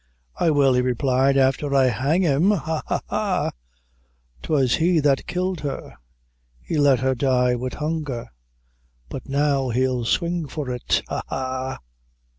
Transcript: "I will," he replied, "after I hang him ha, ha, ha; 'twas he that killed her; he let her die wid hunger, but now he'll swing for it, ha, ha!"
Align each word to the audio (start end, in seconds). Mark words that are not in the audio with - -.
"I 0.37 0.49
will," 0.49 0.73
he 0.73 0.81
replied, 0.81 1.37
"after 1.37 1.75
I 1.75 1.85
hang 1.89 2.23
him 2.23 2.49
ha, 2.49 2.81
ha, 2.87 3.01
ha; 3.07 3.51
'twas 4.41 4.77
he 4.77 4.99
that 4.99 5.27
killed 5.27 5.59
her; 5.59 5.93
he 6.59 6.79
let 6.79 7.01
her 7.01 7.13
die 7.13 7.53
wid 7.53 7.75
hunger, 7.75 8.31
but 9.09 9.29
now 9.29 9.69
he'll 9.69 10.03
swing 10.05 10.47
for 10.47 10.71
it, 10.71 11.03
ha, 11.07 11.21
ha!" 11.27 11.77